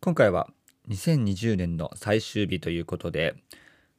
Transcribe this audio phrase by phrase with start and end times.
[0.00, 0.48] 今回は
[0.88, 3.34] 2020年の最終日ということで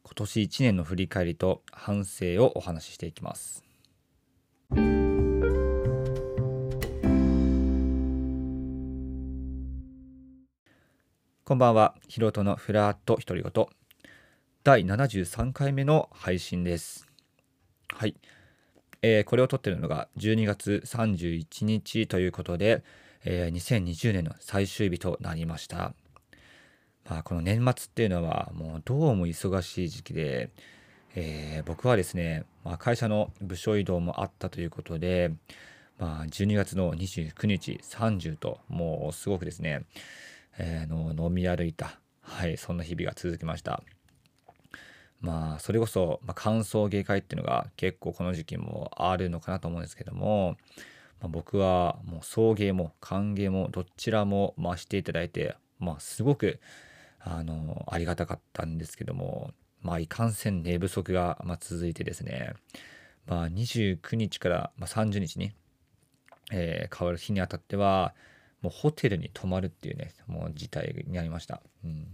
[0.04, 3.65] 今年1年の振り返りと反省をお話ししていきます。
[11.43, 11.96] こんばんは。
[12.07, 13.66] ひろとのフラット独り言。
[14.63, 17.07] 第73回目の配信です。
[17.93, 18.16] はい、
[19.02, 22.86] えー、これを撮ってるのが12月31日ということで、
[23.25, 25.93] えー、2020年の最終日となりました。
[27.10, 30.51] まあ、この年末っていうのはもうどうも忙しい時期で、
[31.15, 35.31] えー、僕はですね、まあ、会社の部署移動もあったということで、
[35.97, 39.86] まあ、12月の29日30ともうすごくですね、
[40.58, 43.81] えー、の飲み歩いた、はい、そんな日々が続きました。
[45.22, 50.55] まあそれこそ、まあ、歓送迎会っていうのが結構この時期もあるのかなと思うんですけども、
[51.22, 56.59] まあ、僕はもう送迎も歓迎もどちらも増していただいて、まあ、すごく
[57.19, 62.53] あのありがたかったんですけども、まあ、いかんせん寝不足が、ま続いてですね、
[63.27, 65.52] まあ、29日から30日に、
[66.52, 68.13] えー、変わる日にあたっては
[68.61, 71.61] もうホテルに泊まるっていうねもう事態になりました。
[71.83, 72.07] うん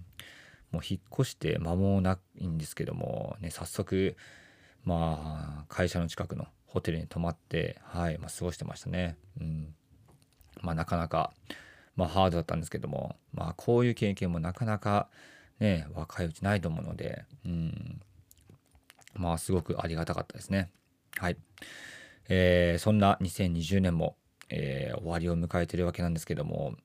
[0.76, 4.18] もう引っ越して間もないんですけども、ね、早速、
[4.84, 9.16] まあ、会社の近くのホテルに泊まって、はい、まあ、過ごしてましたね。
[9.40, 9.74] うん。
[10.62, 11.32] まあ、なかなか、
[11.96, 15.08] まあ、ハードだったんですけども、まあ、こういう経験もなかなか、
[15.62, 18.02] ね、若いうちないと思うので、うん。
[19.14, 20.70] まあ、すごくありがたかったですね。
[21.18, 21.38] はい。
[22.28, 24.18] えー、そんな2020年も、
[24.50, 26.76] えー、終わりを迎えてるわけなんですけども、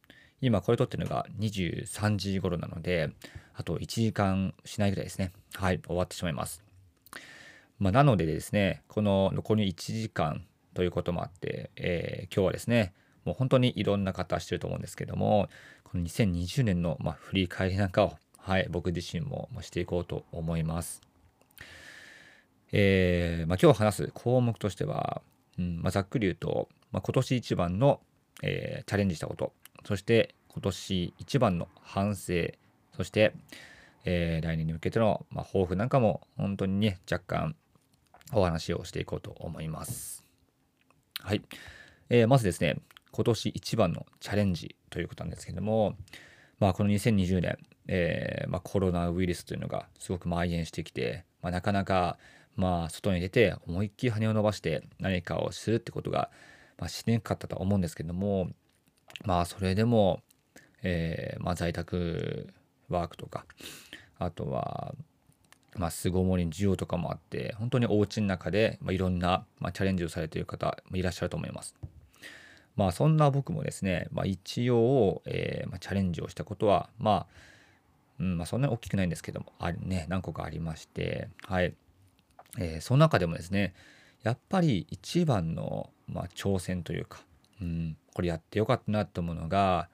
[0.41, 3.11] 今これ撮ってるのが23時頃なので、
[3.55, 5.33] あと1時間しないぐらいですね。
[5.55, 6.63] はい、終わってしまいます。
[7.81, 12.93] まあ、なのでですね、この残り1時間ということもあって、えー、今日はですね、
[13.25, 15.49] もう本当にいろんな方してると思うんですけども、
[15.85, 21.01] この2020年の、まあ、振り返りなんかを、はい、僕自身もしていこうと思います。
[22.73, 25.23] えー、まあ、今日話す項目としては、
[25.59, 28.01] うんまあ、ざっくり言うと、まあ、今年一番の、
[28.43, 29.55] えー、チャレンジしたこと、
[29.87, 32.35] そして今年一番の反省、
[32.95, 33.33] そして、
[34.05, 37.57] えー、来年に向けての、まあ、抱負なんかも本当にね、若干
[38.33, 40.25] お話をしていこうと思います。
[41.21, 41.43] はい。
[42.09, 42.77] えー、まずですね、
[43.13, 45.97] 今年一番のチャレンジということなんですけども、
[46.59, 47.59] まあ、この2020年、
[47.89, 52.19] えーまあ、コロナウイルスというのがすごく蔓延してきて、まあ、なかなか、
[52.57, 56.31] まあ、外に出て思いっきり羽を伸ばして何かをするってことが、
[56.79, 58.51] まあ、しにくかったと思うんですけども、
[59.25, 60.21] まあ、それでも、
[60.83, 62.53] えーまあ、在宅
[62.89, 63.45] ワークとか
[64.19, 64.95] あとは、
[65.77, 71.75] まあ、巣ごもり需要とかもあって本当にお家の中で、まあ、いろんな、まあ、チャレンジをされている方もいらっしゃると思います。
[72.77, 77.27] まあそんな僕もですね、まあ、一応、えーまあ、チャレンジをしたことはまあ、
[78.21, 81.75] うんまあ、そんなに大きくないんですけどもあね何個かありましてはい、
[82.59, 83.75] えー、その中でもですね
[84.23, 87.21] やっぱり一番の、まあ、挑戦というか、
[87.61, 89.89] うん、これやってよかったなと思うのが、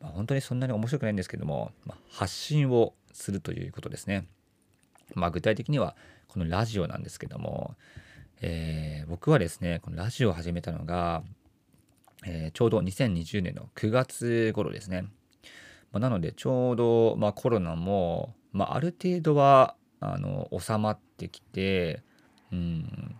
[0.00, 4.26] まあ、本当にそんなに面白くないんですけども、まあ、発信をするということですね。
[5.14, 5.96] まあ、具体的には
[6.28, 7.74] このラジオなんですけども、
[8.40, 11.22] えー、僕はですねこのラジオを始めたのが、
[12.26, 15.06] えー、ちょうど2020年の9月頃ですね。
[15.92, 22.02] まあ、なのでちょうど、まあ、コロナも、まあ、ある程度はあの収まってきて、
[22.52, 23.16] うん、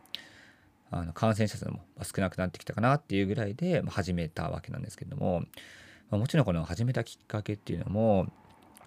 [0.91, 5.41] あの感染者数も少なくなってきたかなっていうぐらいで始めたわけなんですけども、
[6.11, 8.27] まあ、もちろんこの始めたきっかけっていうのも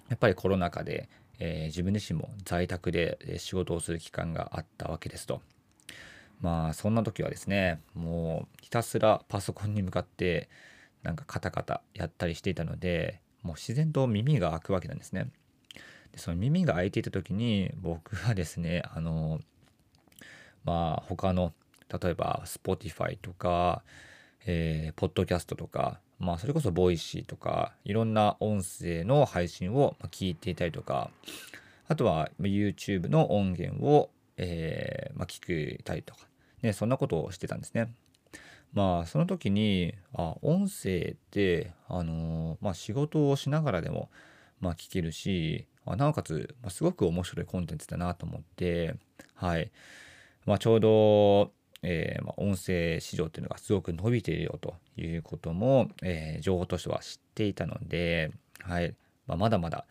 [0.10, 5.42] やっぱりコロナ禍で、えー、自分自身も在宅で仕事をする期間があったわけですと。
[6.42, 10.50] まあそんな時はですねもうひたすらパソコンに向かって
[11.02, 15.30] なんかカタカタやったりしていたのでもう自然と耳が開くわけなんですね。
[16.12, 19.40] でその耳が開いていた時に僕はですねあの
[20.64, 21.54] まあ他の
[21.90, 23.84] 例えば Spotify とか、
[24.50, 31.12] えー、ポッドキャストとかまあそれこそボイシーとかいろんな音声の配信を聞いていたりとか
[31.90, 36.22] あとは YouTube の音源を、えーまあ、聞いたりとか、
[36.62, 37.94] ね、そんなことをしてたんですね。
[38.74, 44.10] まあその時にあ音声ってあのー、まあ、仕事をしながらでも、
[44.60, 48.96] まあ、聞けるしあなおかつ、まあ、すごく面白いコンテンツだなと思って
[49.36, 49.72] はい、
[50.46, 51.52] まあ、ちょうど
[51.90, 58.32] えー、まあ、音声市場っていうのがすごく伸びているよということも、えー、情報としては知っていたので、
[58.62, 58.94] はい
[59.26, 59.86] まあ、まだまだ、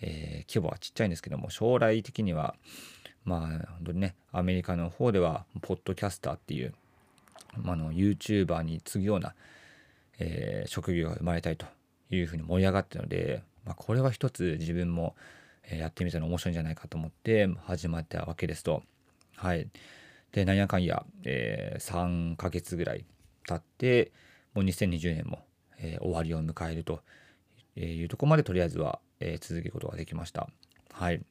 [0.00, 2.54] えー、規模はちっちゃいんですけども将来的には
[3.24, 6.72] まあ本当にねアメリカの方ではポッドキャスターっていう、
[7.56, 9.34] まあの YouTuber に次ぐような、
[10.18, 11.66] え職業が生まれたいと
[12.10, 15.14] いうふうに盛り上がってるのでまあ、これは一つ自分も
[15.70, 18.82] やってみたら面白いんじゃないかと思って始まったわけですと。
[19.36, 19.68] はい。
[20.32, 23.04] で、なんやかんや、えー、3ヶ月ぐらい
[23.46, 24.12] 経って、
[24.54, 25.44] もう2020年も、
[25.78, 27.00] えー、終わりを迎えると
[27.76, 30.48] いうとこまでとりあえずは、えー、続けることができました。
[30.92, 31.22] はい。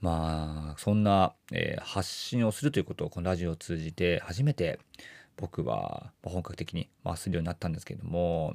[0.00, 4.78] まあ、そんな、えー、発信をするということをこのラジオを通じて初めて
[5.36, 8.54] 僕は本格的に、まあ、するようになったんですけれども、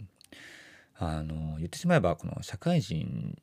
[0.96, 3.38] あの、言ってしまえば、この社会人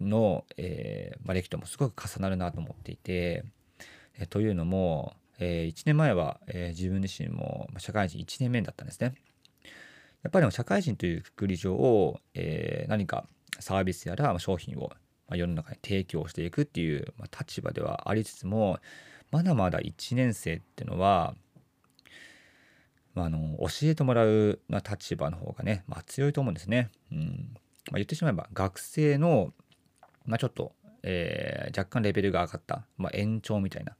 [0.00, 3.44] の、えーまあ、歴ともすごく重なるなと思っていて、
[4.18, 9.14] え、というのも、え、1年前は、え、自分自身も社会人1年目だったんですね。
[10.22, 13.26] やっぱり社会人というくくり上、え、何か
[13.60, 14.90] サービスやら商品を
[15.30, 18.78] 世の中に提供していくっていう立場ではありつつも
[19.30, 21.34] まだまだ1年生っていうのは
[23.14, 26.90] まあの教えてもらう立場の方がね、まあ、強いと思うんですね。
[27.12, 27.18] うん
[27.90, 29.52] まあ、言ってしまえば学生の、
[30.26, 30.72] ま、ちょっと、
[31.06, 33.94] えー、若干レベルが上がった、まあ、延長みたいな、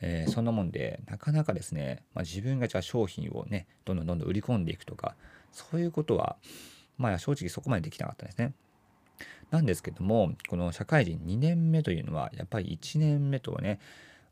[0.00, 5.16] えー、そんなもんでなかなかですね、まあ、自分がじゃあ商品をねどんどんどんどん売り込んでいくとか
[5.50, 6.36] そういうことは
[6.98, 8.54] まあ正直そこまでできなかったですね。
[9.50, 13.78] なんですけどもこの社会人2年目というのはやっぱり1年目とはね、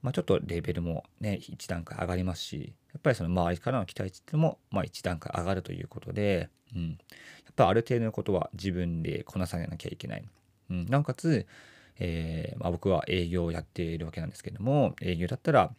[0.02, 6.94] まあ、ちょっとレベルもね1段階上がりますしやっぱりその周りからの期待値ってもまあ1段階上がるということで、うん、や
[7.50, 10.24] っぱある程度のことは自分でこなさなきゃいけない。
[10.70, 11.46] うん、なおかつ、
[11.98, 15.70] えーまあ、僕は営業をやっているわけなんですけども営業だったら、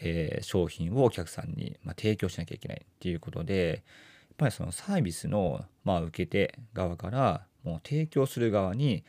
[0.00, 3.82] えー、商品をお客さんに、まあ、提供しなきゃいけないっていうことで
[4.30, 9.04] やっぱりそのサービスの、まあ、受け手側からもう提供する側に、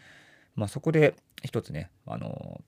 [0.56, 2.62] まあ、そこで一つね、あの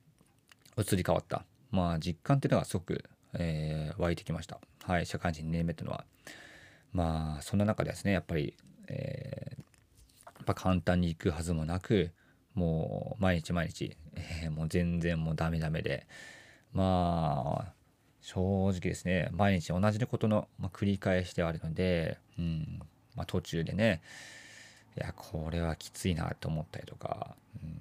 [0.78, 3.04] 移り変わった、まあ、実感っていうのがすごく、
[3.34, 4.60] えー、湧いてきました。
[4.84, 6.06] はい、社会人2年目っていうのは。
[6.92, 8.56] まあ、そんな中ですね、やっぱり、
[8.88, 9.60] えー、
[10.26, 12.12] やっぱ簡単にいくはずもなく、
[12.56, 16.08] もう毎日毎日、えー、もう全然もうダメダメで、
[16.74, 17.74] まあ、
[18.22, 22.80] 正直ですね、毎日同じことの、まあ、繰り返しではあるので、うん
[23.16, 24.02] まあ、途中でね、
[24.98, 27.72] いや、これはきついなと思ったりとか、うん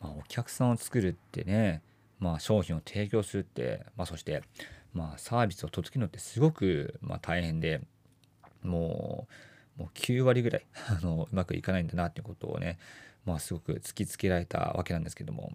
[0.00, 1.82] まあ、お客さんを作るってね、
[2.20, 4.42] まあ、商品を提供するって、まあ、そして、
[4.92, 7.80] まあ、サービスを届けるのってすごく、まあ、大変で
[8.62, 9.32] もう
[9.78, 12.78] もう9割ぐらい あのうまくいかないんだなっていうことをね、
[13.28, 15.52] まあ、すごく突きつけられたわけなんですけども、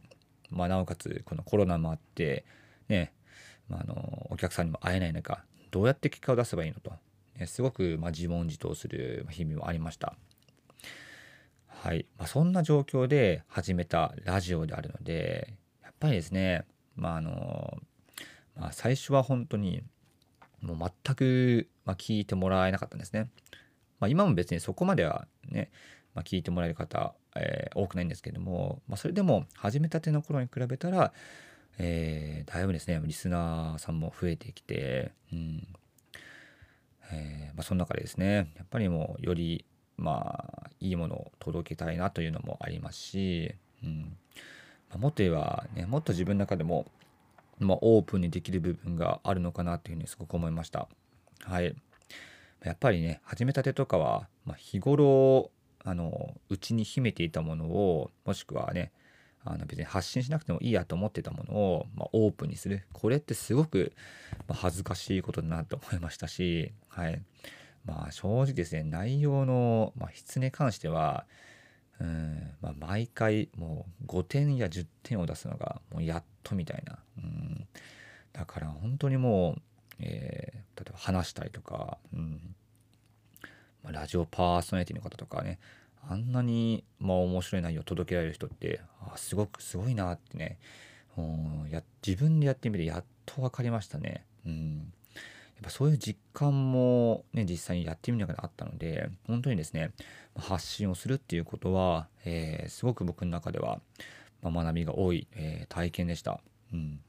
[0.52, 2.46] まあ、なおかつこのコロナもあって
[2.88, 3.14] ね、
[3.68, 6.94] まあ、あのお客さんにも会えない中どうやって結果を出せばいいのと、
[7.36, 10.16] ね、すごく、ま、自問自答する日々もありました。
[11.68, 12.06] はい。
[12.20, 16.64] まあ、そんな状況で始めたラジオであるので、やっぱりですね、
[16.96, 17.78] まあ、あの、
[18.56, 19.81] まあ、最初は本当に、
[20.62, 23.31] もう全く、ま聞いてもらえなかったんですね。
[24.00, 25.72] まあ、今も別にそこまではね、
[26.14, 31.14] まあ、聞いてもらえる方、えー、多くないんですけども、まあ、それでも始めたての頃に比べたら、
[31.78, 35.68] えー、だいぶですね、リスナーさんも増えてきて、うん
[37.12, 39.66] えーまあ、その中でですね、やっぱりもうより
[39.98, 44.18] まあいいものを届けたいなというのもありますし、うん
[44.90, 46.86] まあ、もっと言えばねもっと自分の中でも、
[47.60, 50.88] まあ、オープンにできる部分があるのかなというふうにすごく思いました。
[51.42, 51.76] はい。
[52.64, 55.52] やっぱりね始めたてとかは、まあ、日頃
[55.84, 58.92] あのうちに秘めていたものをもしくはね
[59.46, 62.86] あの別に発信しなくてもいいやと思ってたものを、まあ、オープンにする。
[62.94, 63.94] これってすごく、
[64.48, 67.22] まあ、恥ずかしいことだなと思いましたし、はい、
[67.86, 71.25] まあ正直ですね、内容の、まあ、質に関しては、
[72.00, 77.00] うんまあ、毎回もう5点や10点を出すのがもうやっとみたいな。
[77.18, 77.68] うん。
[78.32, 79.62] だから本当にもう、
[80.00, 82.56] えー、例えば話したりとか、うん。
[83.84, 85.60] まあ、ラジオパーソナリティの方とかね、
[86.10, 90.58] あんなに、まあ、面白い内容を届けられる人って、あすごくすごいなってね、
[91.18, 94.25] うんや自分でやってみてやっと分かりましたね。
[94.46, 94.94] うん
[95.56, 99.92] やっぱそういう実感もね、実際にやってみながらあったので、本当にですね、
[100.36, 103.80] 発信をするっていうことは、えー、すごく僕の中では、
[104.42, 106.42] まあ、学びが多い、えー、体験でした。
[106.74, 107.00] うん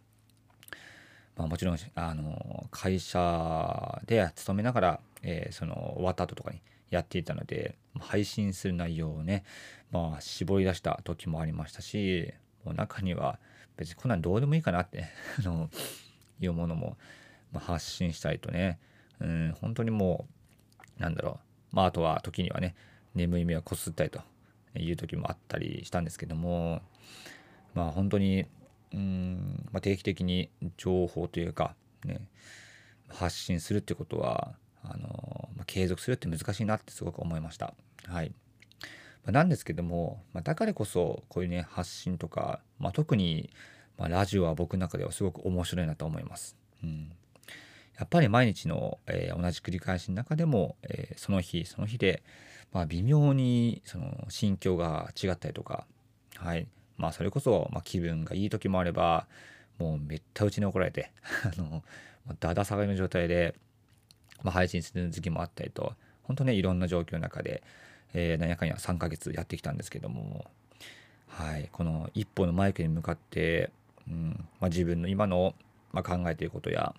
[1.36, 6.60] まあ、もちろん、あの会社で勤めながら、えー、その終わった後とかに
[6.90, 9.44] やっていたので、配信する内容をね、
[9.90, 12.32] まあ、絞り出した時もありましたし、
[12.64, 13.38] もう中には
[13.76, 15.06] 別にこんなんどうでもいいかなって
[15.42, 15.68] の
[16.40, 16.96] いうものも
[17.54, 18.78] まあ、発信したいとね、
[19.20, 20.26] うん、本当にも
[20.98, 21.38] う、なんだろ
[21.72, 22.74] う、まあ、あとは時にはね、
[23.14, 24.20] 眠い目をこすったりと
[24.76, 26.82] いう時もあったりしたんですけども、
[27.74, 28.46] まあ、本当に、
[28.94, 31.74] うん、まあ、定期的に情報というか、
[32.04, 32.20] ね、
[33.08, 37.74] 発信するってことは、あのまあ、継続するって難しいなってすごく思いました。
[38.06, 38.32] はい。
[39.24, 43.50] まあ、なんですけども、まあ、だからこそこういうね発信とか、ま、特に、
[43.98, 46.56] ま、ラジオは僕の中ではすごく面白いなと思います。
[46.82, 47.10] うん
[47.96, 52.24] やっぱり毎日の、えー、同じ繰り返しの中でも、えー、その日その日で、
[52.72, 55.86] ま、微妙にその心境が違ったりとか、
[56.36, 59.26] はいまあ、それこそ、ま、気分がいい時もあれば
[59.78, 61.10] もうめった打ちに怒られて
[61.44, 61.82] あの
[62.40, 63.54] だだ下がりの状態で、
[64.42, 67.62] ま、配信する時期もあったりと本当ねいろんな状況の中で、
[68.14, 70.50] えー、何やかんや3ヶ月やってきたんですけども、
[71.28, 73.70] はい、この一歩のマイクに向かって、
[74.08, 75.54] うんまあ、自分の今の、
[75.92, 76.94] まあ、考えていることや、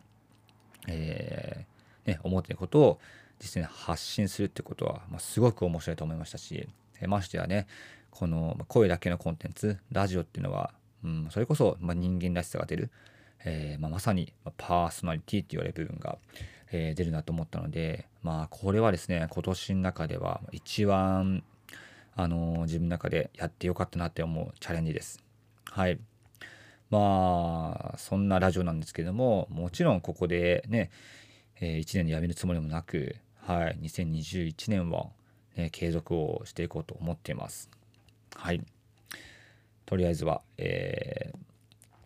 [0.87, 2.99] えーね、思っていることを
[3.39, 6.67] 実際に発信するってことは、まあ、すごく面白いと思いましたし、
[7.01, 7.67] えましてやね
[8.15, 10.71] この声だけのコンテンツラジオっていうのは、
[11.03, 12.89] うん、それこそ、ま人間らしさが出る、
[13.43, 16.17] えー、ま、まさにパーソナリティって言われる部分が、
[16.71, 21.43] えー、出るなと思ったのでまあこれはですね今年の中では一番
[22.15, 25.21] あのー、自分の中でやってよかったなって思うチャレンジです。
[25.65, 25.99] はい
[26.89, 30.89] まあそんなラジオなんですけどももちろんここでね、
[31.59, 35.07] え、1年で辞めるつもりもなくはい2021年は、
[35.57, 37.69] ね、継続をしていこうと思っています
[38.35, 38.61] はい。
[39.85, 41.33] とりあえずは、え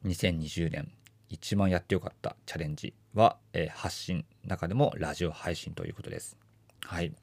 [0.05, 0.91] ー、2020年
[1.29, 6.37] 一番やってよかったチャレンジは、えー、発信中でもラジオ配信ということです。
[6.81, 7.13] はい。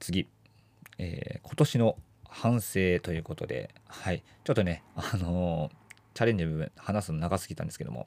[0.00, 0.28] 次、
[0.98, 1.96] えー、今年の
[2.28, 5.70] 反省ということで、はい、ちょっとね、あの、
[6.14, 8.06] チャレンジの部分話すの長すぎたんですけども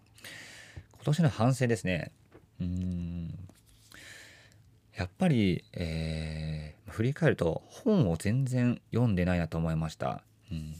[0.93, 2.11] 今年の反省ですね。
[2.59, 3.47] うん。
[4.95, 10.23] やっぱり、えー、振り返ると本を全然読んでないなと思いました。
[10.51, 10.75] うん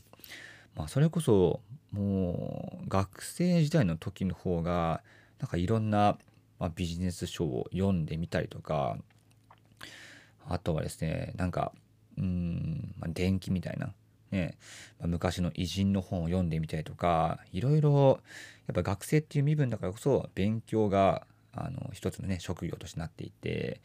[0.76, 5.02] まあ、それこそもう学生時代の時の方が
[5.40, 6.18] なんかいろんな、
[6.60, 8.98] まあ、ビジネス書を読んでみたりとか
[10.48, 11.72] あとはですねなんか
[12.18, 13.94] うん、まあ、電気みたいな
[14.32, 14.58] ね、
[15.00, 18.20] まあ、昔の偉人の本を読んでみたりとかいろいろ
[18.68, 23.80] やっぱ学生っていう身分だからこそ勉強があの一つのね職業としてなっていて、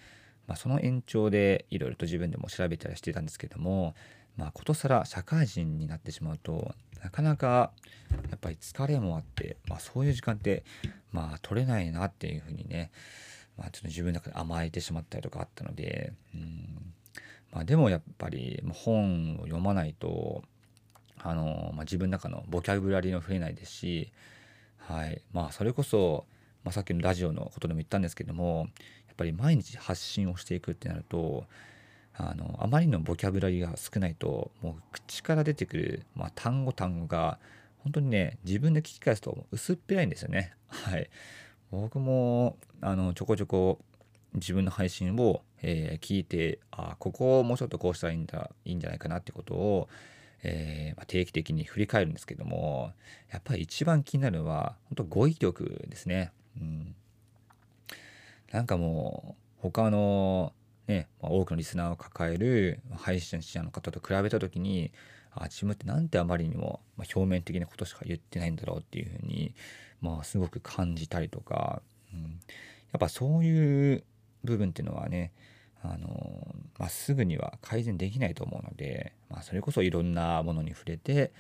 [0.51, 3.95] まあ、その延長でいろいろと自分でも調べたりしてたんですけども、
[4.37, 7.71] まあ、ことさら社会人になってしまうとなかなか
[8.31, 10.65] やっぱり疲れもあって、まあ、そういう時間って
[11.13, 12.91] まあ取れないなっていうふうにね、
[13.57, 16.95] まあ、ちょっと自分の中で甘えてしまったりとかあったのでうん。
[17.53, 20.43] まあ、でもやっぱり本を読まないと
[21.23, 24.13] あの、まあ、自分の中のボキャブラリーも増えないですし、
[24.79, 25.23] はい。
[25.33, 26.27] まあ、それこそ、
[26.65, 28.67] まあ、さっきのラジオのことでも言ったんですけども
[29.21, 31.45] ぱり毎日発信をしていくってなると
[32.15, 37.39] あのあまりのボキャブラリーが少ないともう口から出てくる、まあ、単語単語が
[37.79, 40.55] 本当にね自分で聞き返すと薄っぺらいんですよね。
[40.69, 41.09] はい、
[41.71, 43.79] 僕もあのちょこちょこ
[44.35, 49.89] 自分の配信を、えー、聞いてあここをもうちょっとこうしたらいいんだいいんじゃないかなってことを、
[50.43, 52.93] えー、まあ、定期的に振り返るんですけども
[53.31, 56.33] やっぱり一番気になるのは本当語彙力ですね。
[56.57, 56.95] うん、
[58.51, 60.53] なんかもう他の
[60.87, 64.93] ね、ま、多くのリスナーを抱える配信者の方と比べた時に
[65.33, 69.55] あ自分ってなんてあまりにも表面的なことしか言ってないんだろうっていうふうに、
[70.01, 72.29] まあ、すごく感じたりとか、うん、や
[72.97, 74.05] っぱそういう
[74.43, 75.33] 部分っていうのはね
[75.83, 81.33] あの、まあ、すぐには改善できないと思うので、まあ、それこそいろんなものに触れて、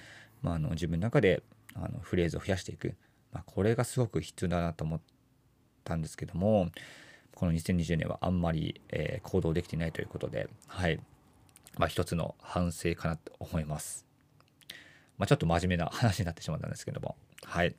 [0.43, 1.43] まあ、あの自分の中で
[1.75, 2.95] あのフレーズを増やしていく、
[3.33, 5.20] まあ、これがすごく必要だなと思って
[5.91, 6.69] たんですけども
[7.35, 11.01] この2020年はあんまり、えー、行動できていないということではい。
[11.79, 14.05] まあ一つの反省かなと思います。
[15.19, 17.75] まあ、ちょっと真面目な話になってしまったんですけどもはい。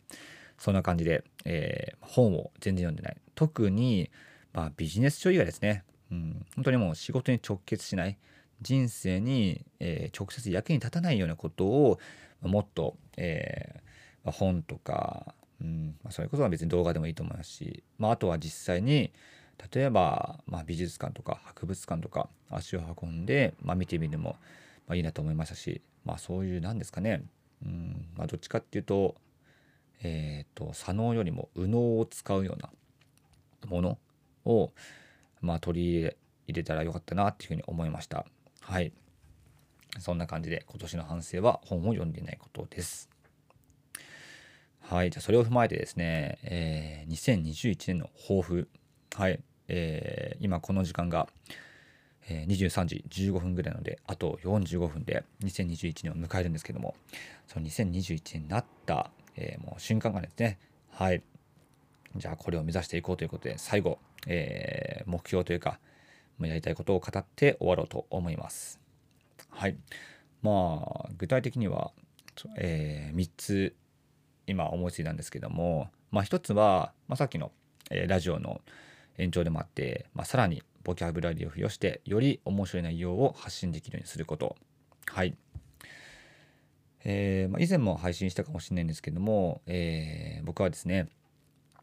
[0.58, 3.18] そんな感じで、えー、本を全然読んでない。
[3.36, 4.12] 特に
[4.54, 8.18] まあ、ビジネス書以外ですね、うん、本当にもう仕事に直結しない。
[8.62, 12.00] 人生に、えー、直接役に立たないようなことを
[12.42, 19.14] もっと、えー、本とか、うんまあ、それこそは別に動画でもいいと思いますし、まあ、あとは実際に
[19.74, 24.38] 例えば、まあ、美術館とか博物館とか足を運んで、まあ、見てみるのも、
[24.88, 27.24] ま、いいなと思いましたし、まあ、そういう何ですかね、
[27.64, 29.16] うんまあ、どっちかっていうと,、
[30.02, 32.70] えーと左脳よりも右脳を使うような
[33.70, 33.98] もの
[34.46, 34.72] を、
[35.42, 36.16] まあ、取り
[36.48, 38.26] 入れたらよかったなっていうふうに思いました。
[38.62, 38.92] はい。
[40.00, 43.10] そんな感じで今年の反省は本を読んでいないことです。
[44.92, 45.10] はい。
[45.10, 48.68] じゃあそれを踏まえてですね、えー、2021年の抱負。
[49.16, 49.40] はい。
[49.70, 51.30] えー、今この時間が、
[52.28, 56.94] えー、23時15分ぐらいなので、あと45分で2021年を迎えるんですけども、
[57.48, 61.24] その2021年になった、えー、もう瞬間がですね、はい。
[62.18, 65.80] じゃあこれを目指していこうということで、最後、えー、目標というか、
[66.42, 68.78] やりたいことを語って終わろうと思います。
[69.52, 69.78] はい
[70.42, 71.92] まあ具体的には、
[72.58, 73.76] えー、3つ
[74.52, 77.52] 今思いついたんですけども、まあ、1つは、まあ、さっきの、
[77.90, 78.62] えー、ラジオの
[79.18, 84.56] 延長でもあって、まあ、さらにボキャブラリーを付与してより面白い内容を発信できるようにすること。
[85.08, 85.36] はい。
[87.04, 91.08] えーまあ、以前も配信したかもしれないんですけども、えー、僕はですね、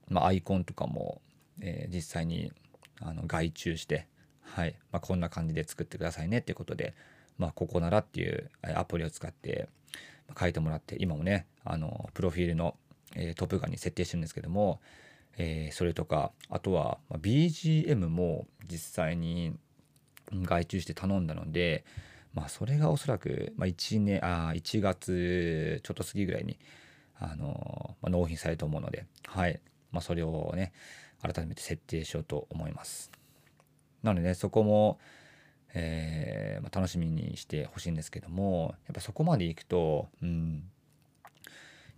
[0.08, 1.20] まあ、アイコンとかも、
[1.60, 2.52] えー、実際に
[3.00, 4.06] あの外注して、
[4.42, 4.76] はい。
[4.92, 6.94] まあ、こんな感じで作ってくださいねっていうことで、
[7.36, 9.68] まあ、ここならっていうアプリを使って
[10.38, 12.76] 書いてもらって今もねあのプロフィールの、
[13.14, 14.80] えー、トップガンに設定してるんですけども、
[15.36, 19.54] えー、それとかあとは、まあ、BGM も実際に
[20.32, 21.84] 外注して頼んだので、
[22.34, 26.58] まあ、それがおそらく、まあ、1, 年あ1月ちょっと過ぎぐらいに
[27.18, 29.60] あの、まあ、納品されると思うので、はい
[29.92, 30.72] まあ、それをね
[31.22, 33.10] 改めて設定しようと思います。
[34.02, 34.98] なのでねそこも、
[35.74, 40.62] えーまあ、楽しみにしてほしいんですけどもやっぱそこまでいくと、うん、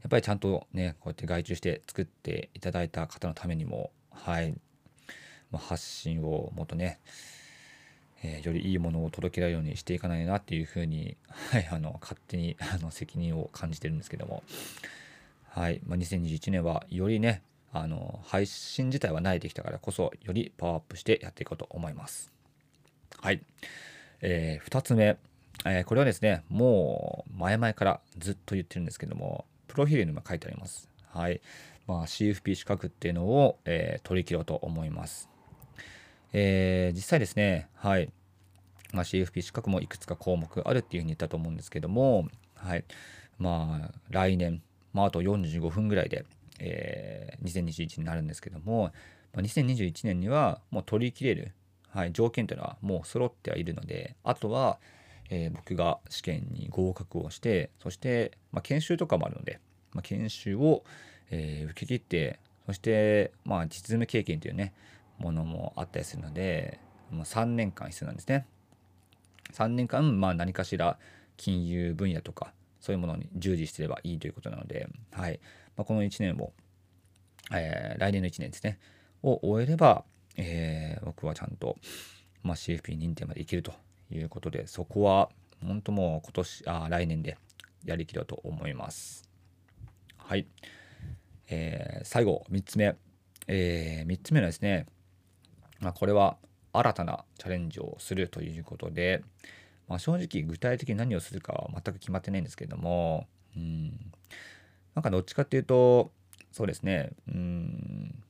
[0.03, 4.53] やっぱりちゃんとねこうやって外注して作っていただいた方のためにもはい、
[5.51, 6.99] まあ、発信をもっとね
[8.23, 14.43] えー、よりいいものを届けられるようにしていかないなっていうふうに、はい、あの勝手にあの責任を感じてるんですけども、
[15.49, 22.33] はいまあ、2021年はよりねあの配信自体は慣れてきたからこそよりパワーアップしてやっていこうと思います。
[23.23, 23.43] はい、
[24.23, 25.19] えー、2つ目、
[25.67, 30.89] えー、これはですねもう前々からずっと言ってるんですけどもプロフィールにも書いてあります。
[31.13, 31.41] はい
[31.87, 35.29] まあ、CFP 資格っていうのを、えー、取り切ろうと思います。
[36.33, 38.09] えー、実際ですね、はい。
[38.93, 42.85] まあ、CFP 資格もいくつか項目あるっていうふうに言ったと思うんですけども、はい。
[43.39, 44.63] まあ、来年、
[44.93, 46.25] まあ、あと45分ぐらいで、
[46.61, 48.93] えー、2021になるんですけども、
[49.35, 51.53] まあ、2021年にはもう取り切れる、
[51.91, 54.79] はい、条件というのはもう揃ってはいるので、あとは、
[55.29, 59.61] えー、僕が試験に合格をして、そして、まあ、研修とかもあるので、
[59.93, 60.85] まあ、研修を、
[61.31, 64.73] えー、受け切って、そして、まあ、実務経験というね、
[65.21, 68.47] ものもあったりするのでもう3年間必要なんですね。
[69.53, 70.97] 3年間、まあ、何かしら
[71.37, 75.41] 金融分野とかそういうものに従事してればいいということなので、はい
[75.77, 76.53] まあ、この1年を、
[77.53, 78.79] えー、来年の1年ですね
[79.23, 80.05] を終えれば、
[80.37, 81.77] えー、僕はちゃんと、
[82.43, 83.73] まあ、CFP 認定までいけると
[84.11, 85.29] いうことでそこは
[85.67, 87.37] 本当もう今年あ来年で
[87.85, 89.29] やりきろうと思います。
[90.17, 90.47] はい、
[91.49, 92.97] えー、最後3つ目、
[93.49, 94.87] えー、3つ目のですね
[95.81, 96.37] まあ、これは
[96.73, 99.23] 新たなチャレンジをするということで、
[99.89, 103.89] まあ、正直具体的に何をするかは全く決まってないんですけれども、うん、
[104.95, 106.13] なんかどっちかっていうと、
[106.53, 108.23] そうですね、うん、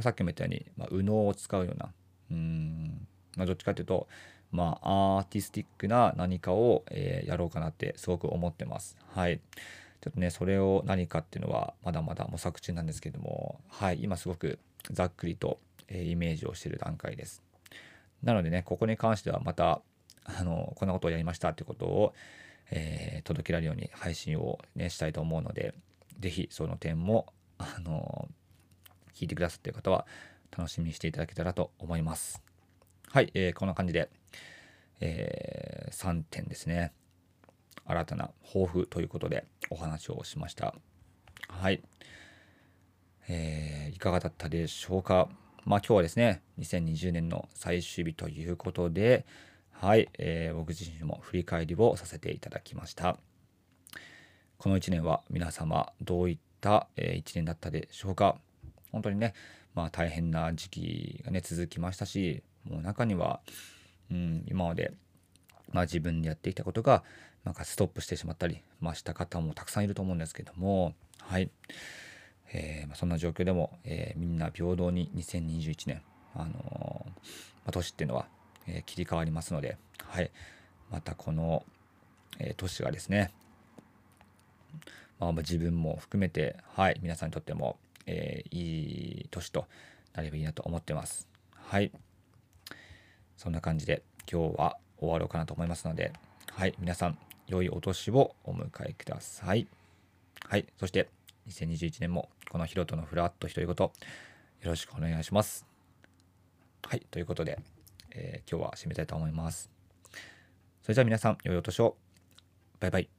[0.00, 1.92] さっきも言ったように、まあ、右脳を使うような、
[2.30, 3.06] うん
[3.36, 4.08] まあ、どっちかっていうと、
[4.50, 8.96] まあ、アーティスティックな何かを、えー、やろうかなってすごく思ってます。
[9.12, 9.40] はい。
[10.00, 14.58] ちょっとね、それを何かっていうのはまだまだ模索中なんですけども、はい、今すごく
[14.90, 15.58] ざっくりと、
[15.90, 17.42] えイメージをしてる段階です。
[18.22, 19.80] なのでね、ここに関してはまた、
[20.24, 22.14] あの、こんなことをやりましたってことを、
[22.70, 25.74] えー、届けられるように配信をね、したいと思うので、
[26.20, 28.28] 是非その点も、あの、
[29.18, 30.06] 聞いてくださっている方は
[30.56, 32.40] 楽しみにしていただけたらと思います。
[33.10, 34.10] はい、えー、こんな感じで、
[35.00, 36.92] えー、3点ですね。
[37.84, 40.74] 新たな抱負ということでお話をしました。
[41.48, 41.82] はい。
[43.28, 45.28] えー、いかがだったでしょうか
[45.64, 49.26] まあ今日はですね、2020年の最終日ということで、
[49.72, 53.18] はい、えー、僕自身も振り返りをさせていただきました。
[54.58, 58.38] この1年は皆様どういった、え1年だったでしょうか
[58.92, 59.34] 本当にね、
[59.74, 63.40] まあ大変な時期がね、続きましたし、もう中には、
[64.10, 64.92] うん、今まで、
[65.72, 67.02] まあ自分でやってきたことが、
[67.44, 71.50] なんかストップしてしまったり、まあした方もたくさんいると思うんですけども、はい。
[72.52, 76.02] えー、まそんな状況でも、えー、みんな平等に2021年、
[76.34, 77.12] あのま
[77.66, 78.26] あ、年っていうのは、
[78.66, 80.30] え切り替わりますので、はい、
[80.90, 81.64] またこの、
[82.38, 83.32] え年がですね、
[85.18, 89.66] まあ、自分も含めて、はい、皆さんにとっても、えいい年と
[90.14, 91.28] なればいいなと思ってます。
[91.54, 91.92] はい。
[93.36, 96.12] そんな感じで今日は終わろうかなと思いますので、
[96.52, 99.68] はい、皆さん、良いお年をお迎えください。
[100.48, 101.08] はい、そして
[101.48, 103.92] 2021年もこのヒロトのフラット独り言よ
[104.62, 105.66] ろしくお願いします。
[106.82, 107.58] はい、ということで、
[108.10, 109.70] えー、今日は締めたいと思います。
[110.82, 111.96] それじゃあ皆さん、良いお年を。
[112.80, 113.17] バイバイ。